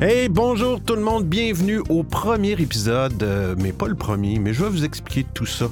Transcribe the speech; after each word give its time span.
Hey, 0.00 0.28
bonjour 0.28 0.80
tout 0.80 0.94
le 0.94 1.02
monde, 1.02 1.24
bienvenue 1.24 1.80
au 1.88 2.04
premier 2.04 2.52
épisode, 2.52 3.20
euh, 3.20 3.56
mais 3.58 3.72
pas 3.72 3.88
le 3.88 3.96
premier, 3.96 4.38
mais 4.38 4.52
je 4.52 4.62
vais 4.62 4.70
vous 4.70 4.84
expliquer 4.84 5.26
tout 5.34 5.44
ça. 5.44 5.66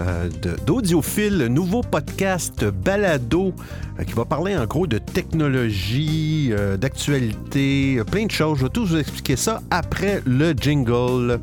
Euh, 0.00 0.28
d'Audiophile, 0.66 1.38
le 1.38 1.46
nouveau 1.46 1.82
podcast 1.82 2.64
balado 2.64 3.54
euh, 4.00 4.02
qui 4.02 4.14
va 4.14 4.24
parler 4.24 4.56
en 4.56 4.66
gros 4.66 4.88
de 4.88 4.98
technologie, 4.98 6.52
d'actualité, 6.76 8.02
plein 8.10 8.26
de 8.26 8.32
choses. 8.32 8.58
Je 8.58 8.64
vais 8.64 8.70
tout 8.70 8.84
vous 8.84 8.96
expliquer 8.96 9.36
ça 9.36 9.62
après 9.70 10.22
le 10.26 10.52
jingle. 10.52 11.38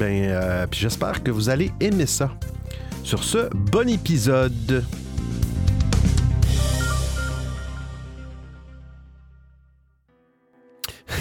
Ben, 0.00 0.66
puis 0.68 0.80
j'espère 0.80 1.22
que 1.22 1.30
vous 1.30 1.48
allez 1.48 1.70
aimer 1.78 2.06
ça. 2.06 2.32
Sur 3.04 3.22
ce, 3.22 3.48
bon 3.54 3.88
épisode. 3.88 4.82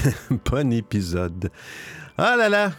bon 0.45 0.71
épisode. 0.71 1.49
Ah 2.17 2.35
là 2.37 2.49
là, 2.49 2.71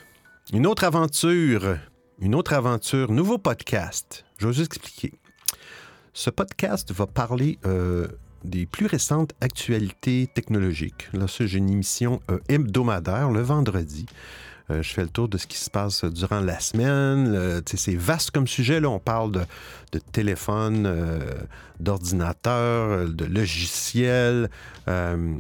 une 0.52 0.66
autre 0.66 0.84
aventure, 0.84 1.76
une 2.20 2.34
autre 2.34 2.52
aventure, 2.52 3.10
nouveau 3.10 3.38
podcast. 3.38 4.24
Je 4.38 4.46
vais 4.46 4.52
vous 4.52 4.62
expliquer. 4.62 5.12
Ce 6.12 6.30
podcast 6.30 6.92
va 6.92 7.06
parler 7.06 7.58
euh, 7.66 8.08
des 8.44 8.66
plus 8.66 8.86
récentes 8.86 9.32
actualités 9.40 10.28
technologiques. 10.34 11.08
Là, 11.12 11.26
j'ai 11.28 11.58
une 11.58 11.70
émission 11.70 12.20
euh, 12.30 12.38
hebdomadaire 12.48 13.30
le 13.30 13.40
vendredi. 13.40 14.06
Euh, 14.70 14.82
je 14.82 14.92
fais 14.92 15.02
le 15.02 15.08
tour 15.08 15.28
de 15.28 15.38
ce 15.38 15.46
qui 15.46 15.58
se 15.58 15.70
passe 15.70 16.04
durant 16.04 16.40
la 16.40 16.60
semaine. 16.60 17.60
C'est 17.66 17.96
vaste 17.96 18.30
comme 18.30 18.46
sujet. 18.46 18.80
Là. 18.80 18.88
On 18.88 18.98
parle 18.98 19.32
de, 19.32 19.40
de 19.92 19.98
téléphone, 19.98 21.20
d'ordinateur, 21.80 23.08
de 23.08 23.24
logiciels, 23.24 24.50
euh, 24.88 25.34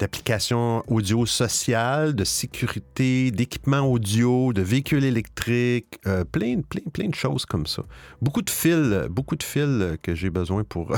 d'applications 0.00 0.82
audio 0.88 1.26
sociales, 1.26 2.14
de 2.14 2.24
sécurité, 2.24 3.30
d'équipements 3.30 3.80
audio, 3.82 4.52
de 4.54 4.62
véhicules 4.62 5.04
électriques, 5.04 6.00
euh, 6.06 6.24
plein, 6.24 6.62
plein, 6.62 6.80
plein 6.90 7.08
de 7.08 7.14
choses 7.14 7.44
comme 7.44 7.66
ça. 7.66 7.82
Beaucoup 8.22 8.40
de 8.40 8.48
fils, 8.48 9.06
beaucoup 9.10 9.36
de 9.36 9.42
fils 9.42 9.98
que 10.02 10.14
j'ai 10.14 10.30
besoin 10.30 10.64
pour, 10.68 10.96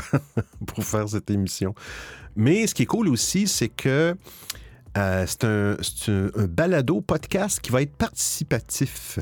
faire 0.80 1.08
cette 1.08 1.30
émission. 1.30 1.74
Mais 2.36 2.66
ce 2.68 2.74
qui 2.74 2.84
est 2.84 2.86
cool 2.86 3.08
aussi, 3.08 3.48
c'est 3.48 3.68
que 3.68 4.16
euh, 4.96 5.24
c'est 5.26 5.44
un, 5.44 5.76
c'est 5.82 6.10
un- 6.12 6.30
un 6.36 6.46
balado 6.46 7.00
podcast 7.00 7.58
qui 7.60 7.72
va 7.72 7.82
être 7.82 7.96
participatif. 7.96 9.18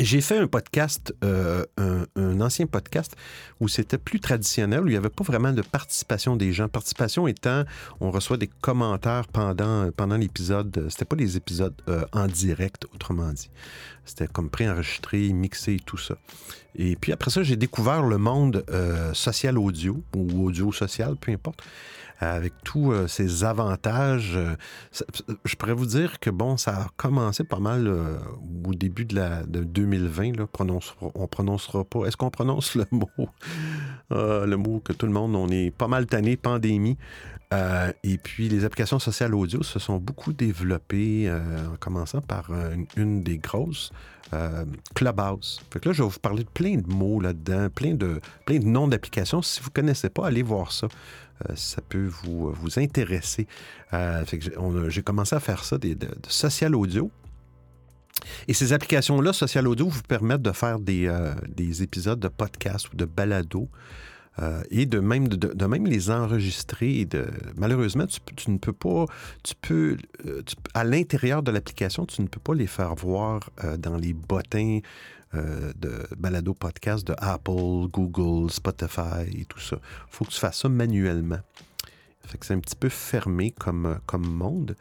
J'ai 0.00 0.20
fait 0.20 0.38
un 0.38 0.46
podcast, 0.46 1.12
euh, 1.24 1.64
un, 1.76 2.40
ancien 2.40 2.66
podcast, 2.66 3.16
où 3.58 3.66
c'était 3.66 3.98
plus 3.98 4.20
traditionnel, 4.20 4.82
où 4.82 4.86
il 4.86 4.90
n'y 4.90 4.96
avait 4.96 5.08
pas 5.08 5.24
vraiment 5.24 5.52
de 5.52 5.60
participation 5.60 6.36
des 6.36 6.52
gens. 6.52 6.68
Participation 6.68 7.26
étant, 7.26 7.64
on 7.98 8.12
reçoit 8.12 8.36
des 8.36 8.46
commentaires 8.46 9.26
pendant, 9.26 9.90
pendant 9.90 10.16
l'épisode. 10.16 10.86
C'était 10.88 11.04
pas 11.04 11.16
des 11.16 11.36
épisodes 11.36 11.74
euh, 11.88 12.04
en 12.12 12.28
direct, 12.28 12.86
autrement 12.94 13.32
dit. 13.32 13.50
C'était 14.04 14.28
comme 14.28 14.50
préenregistré, 14.50 15.32
mixé, 15.32 15.78
tout 15.84 15.98
ça. 15.98 16.14
Et 16.76 16.94
puis 16.94 17.10
après 17.10 17.32
ça, 17.32 17.42
j'ai 17.42 17.56
découvert 17.56 18.02
le 18.04 18.18
monde 18.18 18.64
euh, 18.70 19.12
social 19.14 19.58
audio, 19.58 20.00
ou 20.14 20.46
audio 20.46 20.70
social, 20.70 21.16
peu 21.16 21.32
importe 21.32 21.60
avec 22.20 22.52
tous 22.64 22.92
euh, 22.92 23.06
ses 23.08 23.44
avantages. 23.44 24.34
euh, 24.36 24.54
je 25.44 25.54
pourrais 25.56 25.74
vous 25.74 25.86
dire 25.86 26.18
que, 26.20 26.30
bon, 26.30 26.56
ça 26.56 26.72
a 26.76 26.86
commencé 26.96 27.44
pas 27.44 27.60
mal 27.60 27.86
euh, 27.86 28.18
au 28.66 28.74
début 28.74 29.04
de, 29.04 29.14
la, 29.16 29.42
de 29.44 29.64
2020. 29.64 30.36
Là, 30.36 30.46
prononce- 30.46 30.94
on 31.00 31.26
prononcera 31.28 31.84
pas. 31.84 32.04
Est-ce 32.06 32.16
qu'on 32.16 32.30
prononce 32.30 32.74
le 32.74 32.86
mot? 32.90 33.08
Euh, 34.12 34.46
le 34.46 34.56
mot 34.56 34.80
que 34.80 34.92
tout 34.92 35.06
le 35.06 35.12
monde, 35.12 35.34
on 35.36 35.48
est 35.48 35.70
pas 35.70 35.88
mal 35.88 36.06
tanné, 36.06 36.36
pandémie. 36.36 36.96
Euh, 37.54 37.92
et 38.04 38.18
puis, 38.18 38.48
les 38.48 38.64
applications 38.64 38.98
sociales 38.98 39.34
audio 39.34 39.62
se 39.62 39.78
sont 39.78 39.98
beaucoup 39.98 40.32
développées, 40.32 41.28
euh, 41.28 41.40
en 41.72 41.76
commençant 41.76 42.20
par 42.20 42.48
euh, 42.50 42.74
une, 42.96 43.22
des 43.22 43.38
grosses, 43.38 43.90
euh, 44.34 44.64
Clubhouse. 44.94 45.60
Fait 45.70 45.80
que 45.80 45.88
là, 45.88 45.92
je 45.94 46.02
vais 46.02 46.08
vous 46.08 46.18
parler 46.18 46.44
de 46.44 46.48
plein 46.50 46.76
de 46.76 46.86
mots 46.92 47.20
là-dedans, 47.20 47.68
plein 47.74 47.94
de, 47.94 48.20
plein 48.44 48.58
de 48.58 48.66
noms 48.66 48.88
d'applications. 48.88 49.40
Si 49.40 49.60
vous 49.60 49.68
ne 49.68 49.72
connaissez 49.72 50.10
pas, 50.10 50.26
allez 50.26 50.42
voir 50.42 50.72
ça. 50.72 50.88
Euh, 51.48 51.54
ça 51.56 51.80
peut 51.88 52.06
vous, 52.22 52.52
vous 52.52 52.78
intéresser. 52.78 53.46
Euh, 53.92 54.24
j'ai- 54.88 55.02
commencé 55.02 55.36
à 55.36 55.40
faire 55.40 55.64
ça, 55.64 55.78
des, 55.78 55.94
de, 55.94 56.08
social 56.28 56.74
audio. 56.74 57.10
Et 58.48 58.54
ces 58.54 58.72
applications-là, 58.72 59.32
social 59.32 59.68
audio, 59.68 59.88
vous 59.88 60.02
permettent 60.02 60.42
de 60.42 60.52
faire 60.52 60.78
des, 60.80 61.06
euh, 61.06 61.34
des 61.48 61.82
épisodes 61.82 62.18
de 62.18 62.28
podcast 62.28 62.92
ou 62.92 62.96
de 62.96 63.04
balado. 63.04 63.68
Euh, 64.40 64.62
et 64.70 64.86
de 64.86 65.00
même, 65.00 65.28
de, 65.28 65.66
même 65.66 65.86
les 65.86 66.10
enregistrer. 66.10 67.08
Malheureusement, 67.56 68.06
tu, 68.06 68.20
tu 68.36 68.50
ne 68.50 68.58
peux 68.58 68.72
pas, 68.72 69.06
tu 69.42 69.54
peux, 69.60 69.96
euh, 70.26 70.42
à 70.74 70.84
l'intérieur 70.84 71.42
de 71.42 71.50
l'application, 71.50 72.06
tu 72.06 72.22
ne 72.22 72.28
peux 72.28 72.40
pas 72.40 72.54
les 72.54 72.66
faire 72.66 72.94
voir 72.94 73.50
euh, 73.64 73.76
dans 73.76 73.96
les 73.96 74.12
bottins 74.12 74.80
de 75.34 76.06
balado 76.16 76.54
podcast 76.54 77.06
de 77.06 77.14
Apple, 77.18 77.88
Google, 77.92 78.50
Spotify 78.50 79.28
et 79.30 79.44
tout 79.44 79.60
ça. 79.60 79.76
Il 79.76 80.08
faut 80.08 80.24
que 80.24 80.30
tu 80.30 80.40
fasses 80.40 80.60
ça 80.60 80.70
manuellement. 80.70 81.40
C'est 82.40 82.54
un 82.54 82.60
petit 82.60 82.76
peu 82.76 82.88
fermé 82.88 83.50
comme, 83.50 83.98
comme 84.06 84.26
monde. 84.26 84.74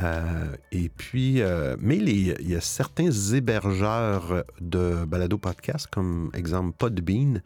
Euh, 0.00 0.56
et 0.72 0.88
puis, 0.88 1.40
euh, 1.40 1.76
mais 1.78 1.96
il 1.98 2.48
y 2.48 2.54
a 2.54 2.60
certains 2.60 3.10
hébergeurs 3.10 4.44
de 4.60 5.04
balado 5.04 5.38
podcast, 5.38 5.86
comme 5.90 6.30
exemple 6.34 6.74
Podbean, 6.76 7.42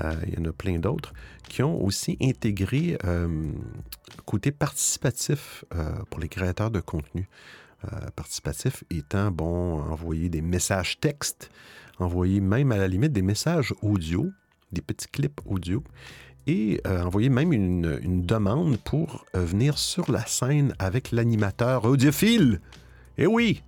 euh, 0.00 0.14
il 0.26 0.34
y 0.34 0.38
en 0.38 0.44
a 0.48 0.52
plein 0.52 0.78
d'autres, 0.78 1.12
qui 1.48 1.62
ont 1.62 1.82
aussi 1.84 2.16
intégré 2.20 2.96
côté 4.24 4.52
participatif 4.52 5.64
pour 6.10 6.20
les 6.20 6.28
créateurs 6.28 6.70
de 6.70 6.80
contenu. 6.80 7.28
Participatif 8.14 8.84
étant, 8.90 9.30
bon, 9.30 9.80
envoyer 9.82 10.28
des 10.28 10.40
messages 10.40 11.00
textes, 11.00 11.50
envoyer 11.98 12.40
même 12.40 12.72
à 12.72 12.78
la 12.78 12.88
limite 12.88 13.12
des 13.12 13.22
messages 13.22 13.74
audio, 13.82 14.30
des 14.70 14.80
petits 14.80 15.08
clips 15.08 15.40
audio, 15.44 15.82
et 16.46 16.80
euh, 16.86 17.02
envoyer 17.02 17.28
même 17.28 17.52
une, 17.52 18.22
demande 18.24 18.78
pour 18.78 19.24
euh, 19.36 19.44
venir 19.44 19.78
sur 19.78 20.10
la 20.10 20.24
scène 20.26 20.74
avec 20.78 21.12
l'animateur 21.12 21.84
audiophile. 21.84 22.60
Eh 23.18 23.26
oui! 23.26 23.62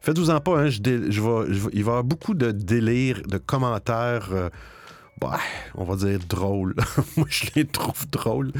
Faites-vous-en 0.00 0.40
pas, 0.40 0.60
hein, 0.60 0.68
je 0.68 0.80
il 0.80 1.20
va 1.20 1.44
y 1.72 1.80
avoir 1.80 2.04
beaucoup 2.04 2.34
de 2.34 2.50
délire, 2.52 3.22
de 3.26 3.38
commentaires, 3.38 4.28
euh, 4.32 4.48
bah, 5.20 5.38
on 5.74 5.84
va 5.84 5.96
dire 5.96 6.18
drôles. 6.26 6.74
Moi, 7.16 7.26
je 7.28 7.46
les 7.54 7.66
trouve 7.66 8.08
drôles, 8.10 8.52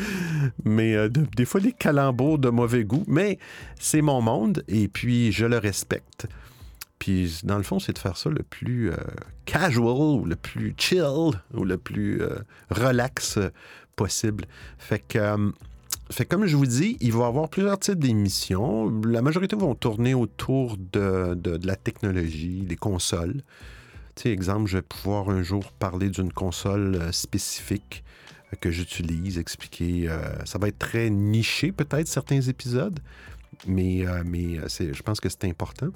mais 0.64 0.94
euh, 0.94 1.08
de- 1.08 1.26
des 1.36 1.46
fois 1.46 1.60
des 1.60 1.72
calembours 1.72 2.38
de 2.38 2.50
mauvais 2.50 2.84
goût. 2.84 3.04
Mais 3.06 3.38
c'est 3.78 4.02
mon 4.02 4.20
monde 4.20 4.62
et 4.68 4.88
puis 4.88 5.32
je 5.32 5.46
le 5.46 5.56
respecte. 5.58 6.26
Puis 7.00 7.40
dans 7.44 7.56
le 7.56 7.62
fond, 7.64 7.78
c'est 7.80 7.94
de 7.94 7.98
faire 7.98 8.16
ça 8.18 8.28
le 8.28 8.42
plus 8.42 8.92
euh, 8.92 8.96
casual 9.46 10.20
ou 10.20 10.24
le 10.26 10.36
plus 10.36 10.74
chill 10.76 11.02
ou 11.54 11.64
le 11.64 11.78
plus 11.78 12.20
euh, 12.22 12.38
relax 12.70 13.38
possible. 13.96 14.44
Fait 14.78 14.98
que, 15.00 15.18
euh, 15.18 15.50
fait 16.10 16.26
que 16.26 16.28
comme 16.36 16.44
je 16.44 16.56
vous 16.56 16.66
dis, 16.66 16.98
il 17.00 17.12
va 17.12 17.20
y 17.20 17.26
avoir 17.26 17.48
plusieurs 17.48 17.78
types 17.80 17.98
d'émissions. 17.98 19.00
La 19.02 19.22
majorité 19.22 19.56
vont 19.56 19.74
tourner 19.74 20.12
autour 20.12 20.76
de, 20.76 21.34
de- 21.34 21.58
la 21.66 21.74
technologie, 21.74 22.60
des 22.62 22.76
consoles. 22.76 23.42
Tu 24.14 24.24
sais, 24.24 24.30
exemple, 24.30 24.68
je 24.68 24.76
vais 24.76 24.82
pouvoir 24.82 25.30
un 25.30 25.42
jour 25.42 25.72
parler 25.72 26.10
d'une 26.10 26.32
console 26.32 27.00
spécifique 27.12 28.04
que 28.60 28.70
j'utilise, 28.70 29.38
expliquer. 29.38 30.10
ça 30.44 30.58
va 30.58 30.68
être 30.68 30.78
très 30.80 31.08
niché, 31.08 31.70
peut-être, 31.72 32.08
certains 32.08 32.40
épisodes, 32.42 32.98
mais, 33.66 34.04
mais 34.26 34.56
je 34.68 35.02
pense 35.02 35.20
que 35.20 35.28
c'est 35.28 35.44
important. 35.44 35.86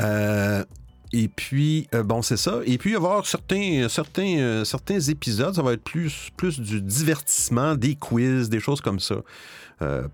Euh, 0.00 0.64
et 1.12 1.28
puis, 1.28 1.88
euh, 1.94 2.02
bon, 2.02 2.22
c'est 2.22 2.36
ça. 2.36 2.60
Et 2.66 2.78
puis, 2.78 2.90
il 2.90 2.96
va 2.96 3.02
y 3.02 3.04
avoir 3.04 3.26
certains, 3.26 3.86
certains, 3.88 4.38
euh, 4.38 4.64
certains 4.64 4.98
épisodes, 5.00 5.54
ça 5.54 5.62
va 5.62 5.72
être 5.74 5.84
plus, 5.84 6.30
plus 6.36 6.60
du 6.60 6.80
divertissement, 6.80 7.74
des 7.76 7.94
quiz, 7.94 8.48
des 8.48 8.60
choses 8.60 8.80
comme 8.80 9.00
ça, 9.00 9.16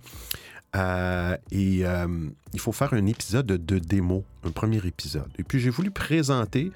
Euh, 0.75 1.37
et 1.51 1.85
euh, 1.85 2.07
il 2.53 2.59
faut 2.59 2.71
faire 2.71 2.93
un 2.93 3.05
épisode 3.05 3.45
de 3.45 3.79
démo, 3.79 4.23
un 4.43 4.51
premier 4.51 4.85
épisode. 4.85 5.29
Et 5.37 5.43
puis 5.43 5.59
j'ai 5.59 5.69
voulu 5.69 5.91
présenter 5.91 6.71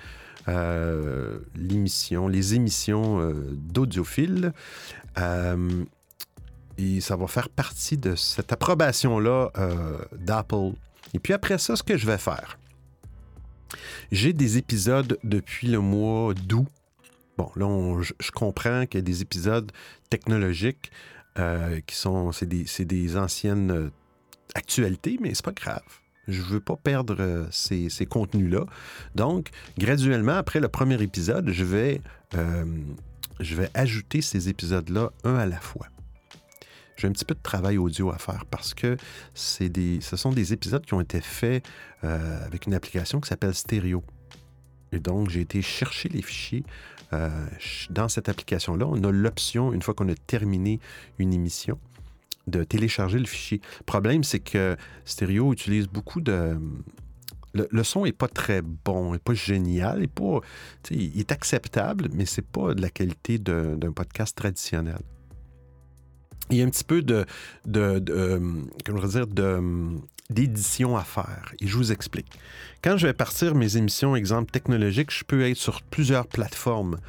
l'émission, 1.55 2.27
les 2.27 2.53
émissions 2.53 3.33
d'Audiophile. 3.53 4.53
et 6.77 7.01
ça 7.01 7.15
va 7.15 7.25
faire 7.25 7.49
partie 7.49 7.97
de 7.97 8.15
cette 8.15 8.53
approbation-là 8.53 9.51
d'Apple. 10.15 10.73
Et 11.15 11.19
puis 11.19 11.33
après 11.33 11.57
ça, 11.57 11.75
ce 11.75 11.81
que 11.81 11.97
je 11.97 12.05
vais 12.05 12.19
faire, 12.19 12.59
j'ai 14.11 14.33
des 14.33 14.57
épisodes 14.57 15.17
depuis 15.23 15.67
le 15.67 15.79
mois 15.79 16.35
d'août. 16.35 16.67
Bon, 17.37 17.51
là, 17.55 18.01
je, 18.01 18.31
comprends 18.31 18.85
qu'il 18.85 18.99
y 18.99 19.03
a 19.03 19.05
des 19.05 19.21
épisodes 19.21 19.71
technologiques 20.09 20.91
euh, 21.37 21.81
qui 21.85 21.95
sont, 21.95 22.31
c'est 22.31 22.45
des, 22.45 23.17
anciennes 23.17 23.71
euh, 23.71 23.89
actualités, 24.53 25.17
mais 25.21 25.33
c'est 25.33 25.43
pas 25.43 25.51
grave. 25.51 25.83
Je 26.27 26.41
veux 26.41 26.61
pas 26.61 26.77
perdre 26.77 27.17
euh, 27.19 27.45
ces, 27.51 28.05
contenus-là. 28.05 28.65
Donc, 29.15 29.49
graduellement, 29.77 30.35
après 30.35 30.61
le 30.61 30.69
premier 30.69 31.01
épisode, 31.01 31.49
je 31.49 31.63
vais, 31.65 32.01
je 33.39 33.55
vais 33.55 33.69
ajouter 33.73 34.21
ces 34.21 34.49
épisodes-là 34.49 35.11
un 35.23 35.35
à 35.35 35.45
la 35.45 35.59
fois 35.59 35.87
j'ai 36.97 37.09
un 37.09 37.11
petit 37.11 37.25
peu 37.25 37.35
de 37.35 37.41
travail 37.43 37.77
audio 37.77 38.09
à 38.09 38.17
faire 38.17 38.45
parce 38.49 38.73
que 38.73 38.95
des, 39.59 39.99
ce 39.99 40.15
sont 40.15 40.31
des 40.31 40.53
épisodes 40.53 40.85
qui 40.85 40.93
ont 40.93 41.01
été 41.01 41.19
faits 41.19 41.61
avec 42.01 42.67
une 42.67 42.73
application 42.73 43.19
qui 43.19 43.27
s'appelle 43.27 43.53
Stereo. 43.53 44.01
Et 44.91 44.99
donc, 44.99 45.29
j'ai 45.29 45.41
été 45.41 45.61
chercher 45.61 46.09
les 46.09 46.21
fichiers 46.21 46.63
euh, 47.13 47.29
dans 47.89 48.07
cette 48.07 48.29
application-là. 48.29 48.85
On 48.87 49.03
a 49.03 49.11
l'option, 49.11 49.73
une 49.73 49.81
fois 49.81 49.93
qu'on 49.93 50.09
a 50.09 50.15
terminé 50.15 50.79
une 51.19 51.33
émission, 51.33 51.79
de 52.47 52.63
télécharger 52.63 53.19
le 53.19 53.25
fichier. 53.25 53.61
Le 53.79 53.85
problème, 53.85 54.23
c'est 54.23 54.39
que 54.39 54.77
Stereo 55.03 55.51
utilise 55.51 55.87
beaucoup 55.87 56.21
de... 56.21 56.57
Le, 57.53 57.83
son 57.83 58.03
n'est 58.03 58.11
pas 58.11 58.27
très 58.27 58.61
bon, 58.61 59.13
n'est 59.13 59.19
pas 59.19 59.33
génial, 59.33 60.03
est 60.03 60.07
pas, 60.07 60.41
il 60.91 61.17
est 61.17 61.31
acceptable, 61.31 62.09
mais 62.13 62.25
c'est 62.25 62.45
pas 62.45 62.73
de 62.73 62.81
la 62.81 62.89
qualité 62.89 63.39
d'un 63.39 63.93
podcast 63.93 64.35
traditionnel 64.35 64.99
il 66.49 66.57
y 66.57 66.61
a 66.61 66.65
un 66.65 66.69
petit 66.69 66.83
peu 66.83 67.01
de, 67.01 67.25
euh, 67.75 68.39
comment 68.85 69.07
dire, 69.07 69.27
de, 69.27 69.59
d'édition 70.29 70.97
à 70.97 71.03
faire. 71.03 71.53
Et 71.59 71.67
je 71.67 71.75
vous 71.75 71.91
explique. 71.91 72.39
Quand 72.83 72.97
je 72.97 73.07
vais 73.07 73.13
partir 73.13 73.55
mes 73.55 73.77
émissions, 73.77 74.15
exemple 74.15 74.51
technologiques, 74.51 75.11
je 75.11 75.23
peux 75.23 75.47
être 75.47 75.57
sur 75.57 75.81
plusieurs 75.83 76.27
plateformes. 76.27 76.99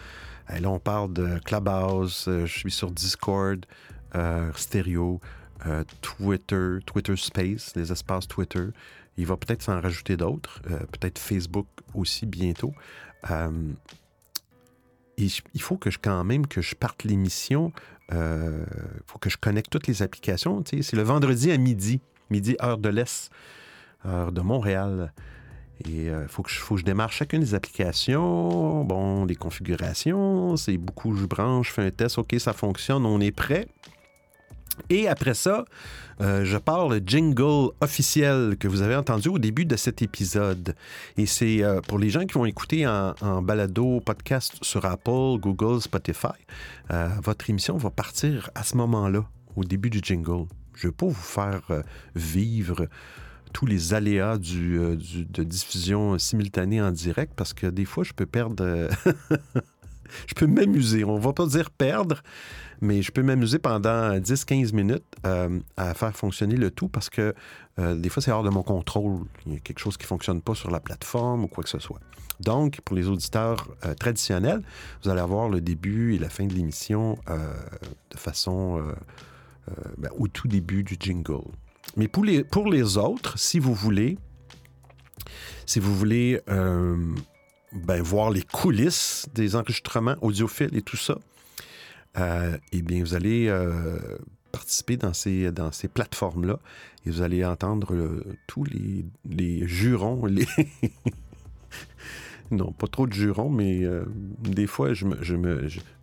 Et 0.54 0.60
là, 0.60 0.70
on 0.70 0.78
parle 0.78 1.12
de 1.12 1.38
Clubhouse, 1.44 2.26
euh, 2.28 2.46
je 2.46 2.58
suis 2.58 2.70
sur 2.70 2.90
Discord, 2.90 3.64
euh, 4.14 4.50
Stereo, 4.54 5.20
Twitter, 6.00 6.78
Twitter 6.86 7.16
Space, 7.16 7.74
les 7.74 7.90
espaces 7.90 8.28
Twitter. 8.28 8.66
Il 9.16 9.26
va 9.26 9.36
peut-être 9.36 9.62
s'en 9.62 9.80
rajouter 9.80 10.16
d'autres, 10.16 10.60
peut-être 10.62 11.18
Facebook 11.18 11.66
aussi 11.92 12.24
bientôt. 12.24 12.72
il 15.16 15.30
faut 15.58 15.76
que 15.76 15.90
je, 15.90 15.98
quand 15.98 16.22
même 16.22 16.46
que 16.46 16.60
je 16.60 16.76
parte 16.76 17.02
l'émission 17.02 17.72
il 18.10 18.16
euh, 18.16 18.64
faut 19.06 19.18
que 19.18 19.30
je 19.30 19.36
connecte 19.36 19.70
toutes 19.70 19.86
les 19.88 20.02
applications. 20.02 20.62
C'est 20.66 20.92
le 20.92 21.02
vendredi 21.02 21.50
à 21.50 21.58
midi, 21.58 22.00
midi 22.30 22.56
heure 22.62 22.78
de 22.78 22.88
l'Est, 22.88 23.30
heure 24.04 24.32
de 24.32 24.40
Montréal. 24.40 25.12
Et 25.84 26.04
il 26.04 26.08
euh, 26.08 26.28
faut, 26.28 26.42
que 26.42 26.50
je, 26.50 26.58
faut 26.58 26.74
que 26.74 26.80
je 26.80 26.84
démarre 26.84 27.12
chacune 27.12 27.40
des 27.40 27.54
applications. 27.54 28.84
Bon, 28.84 29.24
les 29.24 29.34
configurations, 29.34 30.56
c'est 30.56 30.78
beaucoup, 30.78 31.14
je 31.14 31.26
branche, 31.26 31.68
je 31.68 31.72
fais 31.74 31.82
un 31.82 31.90
test, 31.90 32.18
OK, 32.18 32.34
ça 32.38 32.52
fonctionne, 32.52 33.04
on 33.04 33.20
est 33.20 33.32
prêt. 33.32 33.66
Et 34.90 35.08
après 35.08 35.34
ça, 35.34 35.64
euh, 36.20 36.44
je 36.44 36.58
parle 36.58 36.94
le 36.94 37.02
jingle 37.04 37.70
officiel 37.80 38.56
que 38.58 38.68
vous 38.68 38.82
avez 38.82 38.94
entendu 38.94 39.28
au 39.28 39.38
début 39.38 39.64
de 39.64 39.76
cet 39.76 40.02
épisode. 40.02 40.74
Et 41.16 41.24
c'est 41.24 41.62
euh, 41.62 41.80
pour 41.80 41.98
les 41.98 42.10
gens 42.10 42.26
qui 42.26 42.34
vont 42.34 42.44
écouter 42.44 42.86
en, 42.86 43.42
balado 43.42 44.00
podcast 44.00 44.58
sur 44.62 44.84
Apple, 44.84 45.38
Google, 45.38 45.80
Spotify, 45.80 46.28
votre 47.22 47.50
émission 47.50 47.76
va 47.76 47.90
partir 47.90 48.50
à 48.54 48.62
ce 48.62 48.76
moment-là, 48.76 49.24
au 49.56 49.64
début 49.64 49.90
du 49.90 50.00
jingle. 50.02 50.46
Je 50.76 50.86
ne 50.86 50.92
vais 50.92 50.96
pas 50.96 51.06
vous 51.06 51.14
faire 51.14 51.62
vivre 52.14 52.86
tous 53.52 53.66
les 53.66 53.94
aléas 53.94 54.38
de 54.38 55.42
diffusion 55.42 56.18
simultanée 56.18 56.80
en 56.80 56.92
direct 56.92 57.32
parce 57.34 57.52
que 57.52 57.66
des 57.66 57.84
fois, 57.84 58.04
je 58.04 58.12
peux 58.12 58.26
perdre... 58.26 58.88
je 60.26 60.34
peux 60.34 60.46
m'amuser. 60.46 61.04
On 61.04 61.18
va 61.18 61.32
pas 61.32 61.46
dire 61.46 61.70
perdre, 61.70 62.22
mais 62.80 63.02
je 63.02 63.12
peux 63.12 63.22
m'amuser 63.22 63.58
pendant 63.58 64.16
10-15 64.18 64.74
minutes 64.74 65.04
euh, 65.26 65.60
à 65.76 65.94
faire 65.94 66.14
fonctionner 66.14 66.56
le 66.56 66.70
tout 66.70 66.88
parce 66.88 67.10
que 67.10 67.34
euh, 67.78 67.94
des 67.94 68.08
fois, 68.08 68.22
c'est 68.22 68.30
hors 68.30 68.42
de 68.42 68.50
mon 68.50 68.62
contrôle. 68.62 69.20
Il 69.46 69.54
y 69.54 69.56
a 69.56 69.60
quelque 69.60 69.78
chose 69.78 69.96
qui 69.96 70.04
ne 70.04 70.08
fonctionne 70.08 70.42
pas 70.42 70.54
sur 70.54 70.70
la 70.70 70.80
plateforme 70.80 71.44
ou 71.44 71.48
quoi 71.48 71.64
que 71.64 71.70
ce 71.70 71.78
soit. 71.78 72.00
Donc, 72.40 72.80
pour 72.84 72.96
les 72.96 73.08
auditeurs 73.08 73.68
euh, 73.84 73.94
traditionnels, 73.94 74.62
vous 75.02 75.10
allez 75.10 75.20
avoir 75.20 75.48
le 75.48 75.60
début 75.60 76.14
et 76.14 76.18
la 76.18 76.28
fin 76.28 76.46
de 76.46 76.52
l'émission 76.52 77.18
de 77.28 78.18
façon 78.18 78.82
ben, 79.98 80.10
au 80.16 80.28
tout 80.28 80.48
début 80.48 80.82
du 80.82 80.96
jingle. 80.98 81.44
Mais 81.96 82.08
pour 82.08 82.24
les, 82.24 82.44
pour 82.44 82.70
les 82.70 82.96
autres, 82.96 83.38
si 83.38 83.58
vous 83.58 83.74
voulez, 83.74 84.18
si 85.64 85.80
vous 85.80 85.94
voulez 85.94 86.40
ben, 86.46 88.02
voir 88.02 88.30
les 88.30 88.42
coulisses 88.42 89.26
des 89.34 89.56
enregistrements 89.56 90.16
audiophiles 90.20 90.76
et 90.76 90.82
tout 90.82 90.96
ça, 90.96 91.18
euh, 92.18 92.56
eh 92.72 92.82
bien, 92.82 93.00
vous 93.00 93.14
allez 93.14 93.48
euh, 93.48 93.98
participer 94.52 94.96
dans 94.96 95.12
ces, 95.12 95.50
dans 95.52 95.72
ces 95.72 95.88
plateformes-là 95.88 96.58
et 97.04 97.10
vous 97.10 97.22
allez 97.22 97.44
entendre 97.44 97.94
euh, 97.94 98.24
tous 98.46 98.64
les, 98.64 99.04
les, 99.28 99.68
jurons, 99.68 100.26
non, 102.50 102.72
pas 102.72 102.86
trop 102.86 103.06
de 103.06 103.12
jurons, 103.12 103.50
mais 103.50 103.84
des 104.40 104.66
fois, 104.66 104.94
je, 104.94 105.04
me, 105.04 105.22
je, 105.22 105.36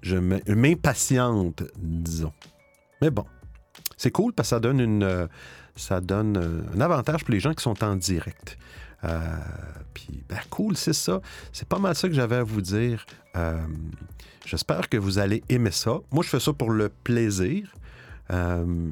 je, 0.01 0.17
m'impatiente, 0.53 1.63
disons. 1.77 2.33
Mais 3.01 3.09
bon, 3.09 3.25
c'est 4.03 4.11
cool 4.11 4.33
parce 4.33 4.49
que 4.49 4.55
ça 4.55 4.59
donne, 4.59 5.27
ça 5.75 6.01
donne 6.01 6.65
un 6.75 6.81
avantage 6.81 7.23
pour 7.23 7.33
les 7.33 7.39
gens 7.39 7.53
qui 7.53 7.63
sont 7.63 7.83
en 7.83 7.95
direct. 7.95 8.57
Euh, 9.03 9.19
ben 10.29 10.39
cool, 10.49 10.77
c'est 10.77 10.93
ça. 10.93 11.21
C'est 11.51 11.67
pas 11.67 11.79
mal 11.79 11.95
ça 11.95 12.07
que 12.07 12.13
j'avais 12.13 12.37
à 12.37 12.43
vous 12.43 12.61
dire. 12.61 13.05
Euh, 13.35 13.57
j'espère 14.45 14.89
que 14.89 14.97
vous 14.97 15.19
allez 15.19 15.43
aimer 15.49 15.71
ça. 15.71 15.99
Moi, 16.11 16.23
je 16.23 16.29
fais 16.29 16.39
ça 16.39 16.53
pour 16.53 16.71
le 16.71 16.89
plaisir. 16.89 17.73
Euh, 18.31 18.89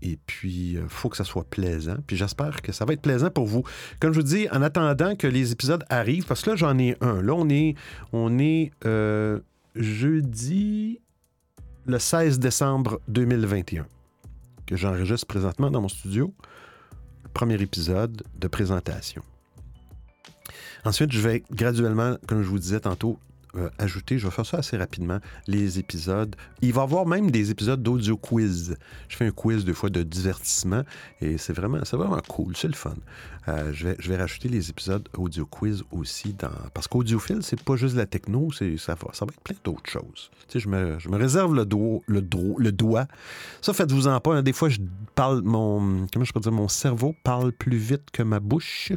et 0.00 0.18
puis, 0.26 0.72
il 0.74 0.88
faut 0.88 1.08
que 1.08 1.16
ça 1.16 1.24
soit 1.24 1.44
plaisant. 1.44 1.96
Puis 2.06 2.16
j'espère 2.16 2.62
que 2.62 2.72
ça 2.72 2.84
va 2.84 2.94
être 2.94 3.02
plaisant 3.02 3.30
pour 3.30 3.46
vous. 3.46 3.62
Comme 4.00 4.12
je 4.12 4.20
vous 4.20 4.26
dis, 4.26 4.48
en 4.50 4.62
attendant 4.62 5.14
que 5.14 5.26
les 5.26 5.52
épisodes 5.52 5.84
arrivent, 5.90 6.26
parce 6.26 6.42
que 6.42 6.50
là, 6.50 6.56
j'en 6.56 6.78
ai 6.78 6.96
un. 7.00 7.22
Là, 7.22 7.34
on 8.12 8.38
est 8.38 8.70
jeudi 9.74 11.00
le 11.86 11.98
16 11.98 12.38
décembre 12.38 13.00
2021, 13.08 13.86
que 14.72 14.78
j'enregistre 14.78 15.26
présentement 15.26 15.70
dans 15.70 15.82
mon 15.82 15.88
studio. 15.88 16.32
premier 17.34 17.60
épisode 17.60 18.22
de 18.34 18.48
présentation. 18.48 19.22
Ensuite, 20.86 21.12
je 21.12 21.20
vais 21.20 21.42
graduellement, 21.50 22.16
comme 22.26 22.42
je 22.42 22.48
vous 22.48 22.58
disais 22.58 22.80
tantôt, 22.80 23.18
euh, 23.56 23.68
ajouter, 23.78 24.18
je 24.18 24.26
vais 24.26 24.30
faire 24.30 24.46
ça 24.46 24.58
assez 24.58 24.76
rapidement, 24.76 25.18
les 25.46 25.78
épisodes. 25.78 26.34
Il 26.62 26.72
va 26.72 26.82
y 26.82 26.84
avoir 26.84 27.06
même 27.06 27.30
des 27.30 27.50
épisodes 27.50 27.82
d'audio 27.82 28.16
quiz. 28.16 28.76
Je 29.08 29.16
fais 29.16 29.26
un 29.26 29.30
quiz 29.30 29.64
deux 29.64 29.74
fois 29.74 29.90
de 29.90 30.02
divertissement 30.02 30.82
et 31.20 31.38
c'est 31.38 31.52
vraiment, 31.52 31.78
vraiment 31.92 32.20
cool, 32.28 32.56
c'est 32.56 32.68
le 32.68 32.74
fun. 32.74 32.94
Euh, 33.48 33.72
je, 33.72 33.88
vais, 33.88 33.96
je 33.98 34.08
vais 34.08 34.16
rajouter 34.16 34.48
les 34.48 34.70
épisodes 34.70 35.08
audio 35.18 35.44
quiz 35.44 35.82
aussi 35.90 36.32
dans. 36.32 36.48
Parce 36.74 36.86
qu'audiophile, 36.86 37.42
c'est 37.42 37.60
pas 37.60 37.76
juste 37.76 37.96
la 37.96 38.06
techno, 38.06 38.50
ça, 38.52 38.64
va, 38.94 39.08
ça 39.12 39.24
va 39.24 39.32
être 39.32 39.40
plein 39.42 39.56
d'autres 39.64 39.90
choses. 39.90 40.30
Tu 40.48 40.52
sais, 40.52 40.60
je 40.60 40.68
me, 40.68 40.98
je 40.98 41.08
me 41.08 41.16
réserve 41.16 41.54
le, 41.54 41.66
doigt, 41.66 42.00
le, 42.06 42.24
le 42.58 42.72
doigt. 42.72 43.06
Ça, 43.60 43.72
faites-vous 43.72 44.06
en 44.06 44.20
pas. 44.20 44.36
Hein. 44.36 44.42
Des 44.42 44.52
fois, 44.52 44.68
je 44.68 44.78
parle, 45.14 45.42
mon. 45.42 46.06
Comment 46.12 46.24
je 46.24 46.32
peux 46.32 46.40
dire, 46.40 46.52
mon 46.52 46.68
cerveau 46.68 47.14
parle 47.24 47.52
plus 47.52 47.78
vite 47.78 48.10
que 48.12 48.22
ma 48.22 48.38
bouche. 48.38 48.92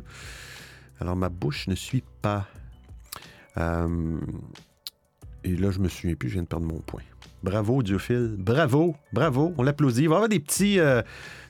Alors, 0.99 1.15
ma 1.15 1.29
bouche 1.29 1.67
ne 1.67 1.75
suit 1.75 2.03
pas. 2.21 2.47
Euh, 3.57 4.19
et 5.43 5.55
là, 5.55 5.71
je 5.71 5.79
me 5.79 5.87
souviens 5.87 6.15
plus, 6.15 6.29
je 6.29 6.33
viens 6.33 6.43
de 6.43 6.47
perdre 6.47 6.65
mon 6.65 6.79
point. 6.79 7.01
Bravo, 7.43 7.77
Audiophile. 7.77 8.35
Bravo, 8.37 8.95
bravo. 9.13 9.53
On 9.57 9.63
l'applaudit. 9.63 10.03
Il 10.03 10.09
va 10.09 10.13
y 10.13 10.15
avoir 10.15 10.29
des 10.29 10.39
petits, 10.39 10.79
euh, 10.79 11.01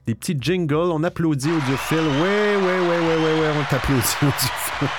des 0.05 0.15
petits 0.15 0.38
jingles. 0.39 0.91
On 0.91 1.03
applaudit 1.03 1.51
Audiophile. 1.51 2.00
Oui, 2.00 2.55
oui, 2.57 2.74
oui, 2.81 2.95
oui, 3.00 3.15
oui. 3.39 3.47
On 3.57 3.63
t'applaudit, 3.69 4.15
Audiophile. 4.21 4.89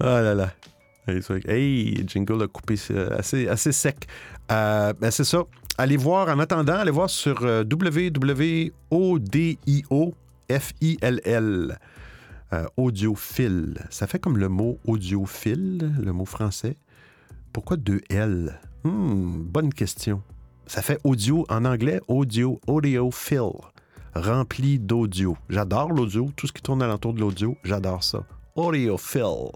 oh 0.00 0.04
là 0.04 0.34
là. 0.34 0.52
Hey, 1.48 2.04
jingle 2.06 2.42
a 2.42 2.46
coupé 2.48 2.74
assez, 3.16 3.48
assez 3.48 3.72
sec. 3.72 4.06
Euh, 4.50 4.92
ben 5.00 5.10
c'est 5.10 5.24
ça. 5.24 5.44
Allez 5.78 5.96
voir, 5.96 6.28
en 6.28 6.38
attendant, 6.38 6.74
allez 6.74 6.90
voir 6.90 7.08
sur 7.10 7.42
www.audio.fil. 7.42 8.70
Euh, 12.52 12.64
audiophile. 12.76 13.74
Ça 13.90 14.06
fait 14.06 14.20
comme 14.20 14.38
le 14.38 14.48
mot 14.48 14.78
audiophile, 14.84 15.92
le 16.00 16.12
mot 16.12 16.24
français. 16.24 16.76
Pourquoi 17.52 17.76
deux 17.76 18.00
L? 18.08 18.60
Hmm, 18.84 19.42
bonne 19.42 19.74
question. 19.74 20.22
Ça 20.66 20.80
fait 20.80 21.00
audio 21.02 21.44
en 21.48 21.64
anglais, 21.64 22.00
audio, 22.06 22.60
audiophile, 22.68 23.50
rempli 24.14 24.78
d'audio. 24.78 25.36
J'adore 25.48 25.92
l'audio, 25.92 26.30
tout 26.36 26.46
ce 26.46 26.52
qui 26.52 26.62
tourne 26.62 26.82
alentour 26.82 27.14
de 27.14 27.20
l'audio, 27.20 27.56
j'adore 27.64 28.04
ça. 28.04 28.24
Audiophile. 28.54 29.50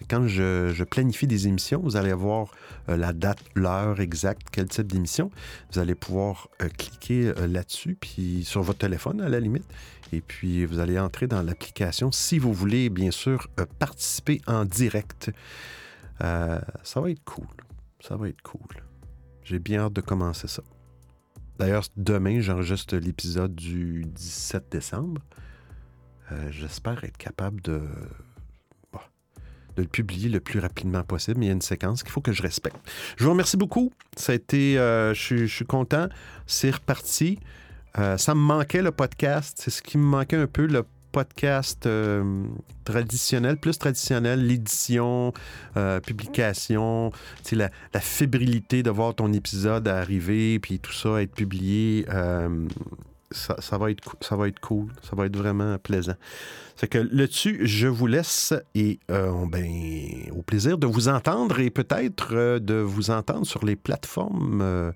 Quand 0.07 0.27
je, 0.27 0.85
planifie 0.85 1.27
des 1.27 1.49
émissions, 1.49 1.81
vous 1.81 1.97
allez 1.97 2.11
avoir 2.11 2.53
euh, 2.89 2.97
la 2.97 3.13
date, 3.13 3.41
l'heure 3.55 4.01
exacte, 4.01 4.49
quel 4.53 4.69
type 4.69 4.87
d'émission. 4.87 5.31
Vous 5.73 5.81
allez 5.81 5.95
pouvoir 5.95 6.49
euh, 6.63 6.69
cliquer 6.69 7.33
euh, 7.37 7.47
là-dessus, 7.47 7.97
puis 8.01 8.45
sur 8.45 8.63
votre 8.63 8.79
téléphone 8.79 9.21
à 9.21 9.29
la 9.29 9.41
limite. 9.41 9.67
Et 10.13 10.21
puis 10.21 10.65
vous 10.65 10.79
allez 10.79 10.99
entrer 10.99 11.27
dans 11.27 11.43
l'application 11.43 12.13
si 12.13 12.39
vous 12.39 12.53
voulez, 12.53 12.89
bien 12.89 13.11
sûr, 13.11 13.49
participer 13.79 14.41
en 14.47 14.65
direct. 14.65 15.31
Ça 16.21 17.01
va 17.01 17.11
être 17.11 17.23
cool. 17.25 17.47
Ça 18.01 18.17
va 18.17 18.29
être 18.29 18.41
cool. 18.41 18.83
J'ai 19.45 19.59
bien 19.59 19.81
hâte 19.81 19.93
de 19.93 20.01
commencer 20.01 20.49
ça. 20.49 20.63
D'ailleurs, 21.59 21.85
demain, 21.97 22.41
j'enregistre 22.41 22.97
l'épisode 22.97 23.55
du 23.55 24.07
17 24.07 24.65
décembre. 24.71 25.21
J'espère 26.51 27.05
être 27.05 27.19
capable 27.19 27.61
de 27.61 27.83
de 29.79 29.83
le 29.83 29.89
publier 29.89 30.29
le 30.29 30.41
plus 30.41 30.59
rapidement 30.59 31.03
possible, 31.05 31.39
mais 31.39 31.47
il 31.47 31.49
y 31.49 31.53
a 31.53 31.55
une 31.55 31.63
séquence 31.63 32.03
qu'il 32.03 32.11
faut 32.13 32.21
que 32.21 32.33
je 32.33 32.43
respecte. 32.43 32.77
Je 33.17 33.25
vous 33.25 33.31
remercie 33.31 33.57
beaucoup. 33.57 33.93
Ça 34.17 34.33
a 34.33 34.35
été, 34.35 34.77
euh, 34.79 35.15
je, 35.15 35.47
suis- 35.47 35.65
content. 35.65 36.09
C'est 36.47 36.71
reparti. 36.71 37.39
Euh, 37.99 38.17
ça 38.17 38.35
me 38.35 38.41
manquait 38.41 38.83
le 38.83 38.91
podcast. 38.91 39.59
C'est 39.61 39.71
ce 39.71 39.83
qui 39.83 39.97
me 39.99 40.05
manquait 40.05 40.37
un 40.37 40.47
peu, 40.47 40.67
le 40.67 40.85
podcast 41.13 41.87
euh, 41.87 42.45
traditionnel, 42.85 43.57
plus 43.57 43.79
traditionnel, 43.79 44.47
l'édition, 44.47 45.33
publication, 46.05 47.13
la, 47.53 47.71
la 47.95 48.01
fébrilité 48.01 48.83
de 48.83 48.91
voir 48.91 49.15
ton 49.15 49.33
épisode 49.33 49.89
arriver, 49.89 50.59
puis 50.59 50.81
tout 50.81 50.93
ça 50.93 51.23
être 51.23 51.33
publié. 51.35 52.05
Ça, 53.31 53.79
va 53.79 53.91
être, 53.91 54.17
ça 54.21 54.37
va 54.37 54.49
être 54.49 54.61
cool. 54.61 54.89
Ça 55.03 55.17
va 55.17 55.27
être 55.27 55.37
vraiment 55.37 55.79
plaisant. 55.79 56.15
C'est 56.77 56.89
que 56.89 56.99
là-dessus, 56.99 57.67
je 57.67 57.89
vous 57.89 58.07
laisse 58.07 58.55
et 58.75 59.01
euh, 59.11 59.33
ben, 59.47 59.69
au 60.37 60.43
plaisir 60.43 60.79
de 60.79 60.87
vous 60.87 61.09
entendre 61.09 61.61
et 61.61 61.71
peut-être 61.71 62.29
euh, 62.33 62.59
de 62.59 62.75
vous 62.75 63.11
entendre 63.11 63.47
sur 63.47 63.65
les 63.65 63.77
plateformes 63.77 64.61
euh, 64.63 64.93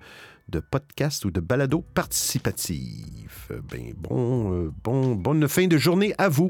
de 0.49 0.59
podcast 0.59 1.25
ou 1.25 1.31
de 1.31 1.39
balado 1.39 1.83
participatif. 1.93 3.51
Ben, 3.71 3.93
bon, 3.97 4.71
bon, 4.83 5.15
bonne 5.15 5.47
fin 5.47 5.67
de 5.67 5.77
journée 5.77 6.13
à 6.17 6.29
vous. 6.29 6.49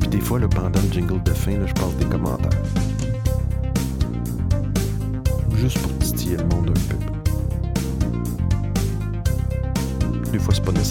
Puis 0.00 0.08
des 0.08 0.20
fois, 0.20 0.38
le 0.38 0.48
pendant 0.48 0.80
le 0.80 0.92
jingle 0.92 1.22
de 1.22 1.32
fin, 1.32 1.66
je 1.66 1.72
passe 1.74 1.96
des 1.96 2.06
commentaires. 2.06 2.97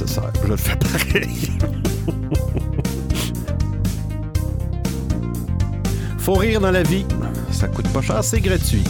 Je 0.06 0.48
le 0.48 0.58
fais 0.58 0.76
pareil. 0.76 1.52
Faut 6.20 6.36
rire 6.36 6.62
dans 6.62 6.72
la 6.72 6.84
vie. 6.84 7.06
Ça 7.52 7.68
coûte 7.68 7.88
pas 7.90 8.02
cher, 8.02 8.24
c'est 8.24 8.40
gratuit. 8.40 8.84